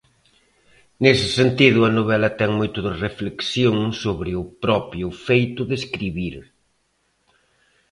[1.03, 6.35] Nese sentido, a novela ten moito de reflexión sobre o propio feito de escribir.